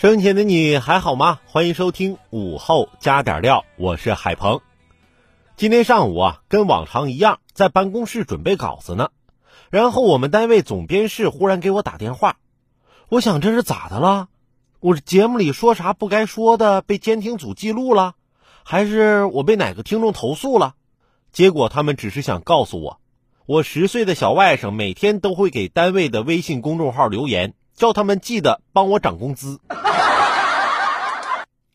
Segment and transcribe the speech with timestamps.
[0.00, 1.40] 生前的你还好吗？
[1.44, 4.60] 欢迎收听午后加点料，我是海鹏。
[5.56, 9.10] 今天上午啊，跟往常一样，在办公室准备稿子呢。
[9.70, 12.36] 然后我们单位总编室忽然给我打电话，
[13.08, 14.28] 我想这是咋的了？
[14.78, 18.14] 我节目里说啥不该说的被监听组记录了，
[18.62, 20.76] 还是我被哪个听众投诉了？
[21.32, 23.00] 结果他们只是想告诉我，
[23.46, 27.54] 我十岁的小外甥每天都会给单位的微信公众号留言。
[27.74, 29.60] 叫他们记得帮我涨工资。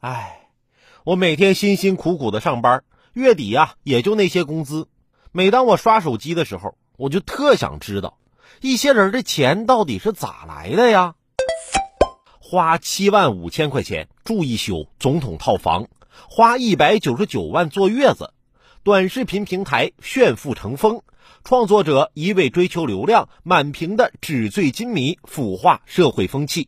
[0.04, 0.50] 哎，
[1.06, 4.90] 我每天辛辛苦苦的上班，月底呀也就那些工资。
[5.32, 8.18] 每当我刷手机的时候，我就特想知道，
[8.60, 11.16] 一些人的钱到底是咋来的呀？
[12.42, 15.88] 花七万五千块钱住一宿总统套房，
[16.30, 18.34] 花一百九十九万坐月子，
[18.84, 21.02] 短视频平台炫富成风。
[21.46, 26.68] 创作者一味追求流量，满屏的纸醉金迷，腐化社会风气。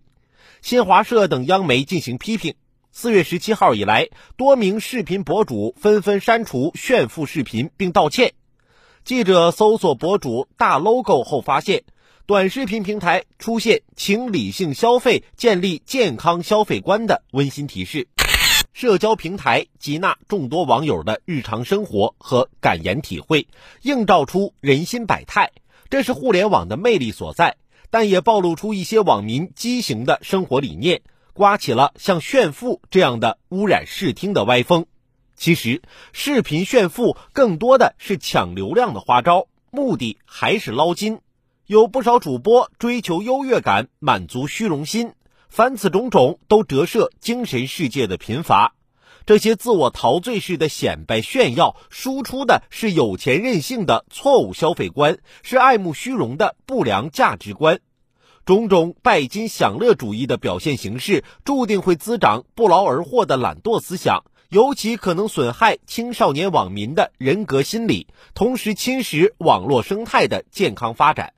[0.62, 2.56] 新华社等央媒进行批评。
[2.98, 4.08] 四月十七号以来，
[4.38, 8.36] 多名视频博主纷纷删除炫富视频并道歉。
[9.04, 11.84] 记者搜索博主大 logo 后发现，
[12.26, 18.08] 短视频平台出现“请理性消费，建立健康消费观”的温馨提示。
[18.72, 23.46] 社交平台集纳众多网友的日常生活和感言体会，
[23.82, 25.52] 映照出人心百态，
[25.90, 27.58] 这是互联网的魅力所在。
[27.90, 31.02] 但也暴露出一些网民畸形的生活理念，
[31.36, 34.86] 刮起了像炫富这样的污染视听的歪风。
[35.36, 35.82] 其实，
[36.14, 41.20] 视频炫富更多的是抢流量的花招，目的还是捞金。
[41.66, 45.12] 有不少主播追求优越感，满足虚荣心。
[45.50, 48.74] 凡此种种，都折射精神世界的贫乏。
[49.26, 57.82] 这些自我陶醉式的显摆炫耀，输出的是有钱任性的错误消费观，是爱慕虚荣的不良价值观。
[58.46, 68.06] 种种拜金享乐主义的表现形式，注定会滋长不劳而获的懒惰思想，尤其可能损害青少年网民的人格心理，
[68.36, 71.34] 同时侵蚀网络生态的健康发展。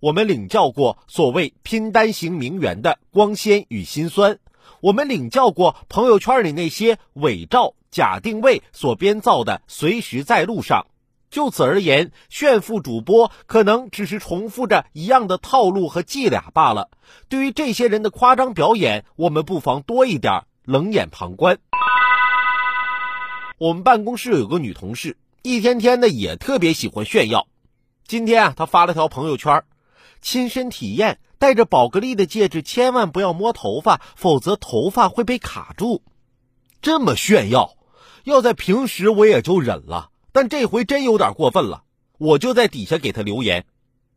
[0.00, 4.38] 我们领教过所谓拼单型名媛的光鲜与心酸，
[4.80, 10.86] 我们领教过朋友圈里那些伪造、假定位所编造的随时在路上。
[11.34, 16.90] 就此而言，炫富主播可能只是重复着一样的套路和伎俩罢了。
[17.28, 21.58] 对于这些人的夸张表演，我们不妨多一点冷眼旁观。
[23.58, 27.48] 我们办公室有个女同事，一天天的也特别喜欢炫耀。
[28.06, 29.64] 今天啊，她发了条朋友圈。
[30.20, 36.00] 亲身体验，戴着宝格丽的戒指，千万不要摸头发，否则头发会被卡住。
[36.80, 37.72] 这么炫耀，
[38.22, 41.84] 要在平时我也就忍了，但这回真有点过分了。
[42.18, 43.64] 我就在底下给他留言：“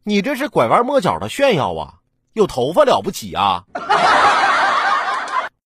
[0.04, 1.94] 你这是拐弯抹角的炫耀啊！
[2.34, 3.66] 有头发了不起啊？”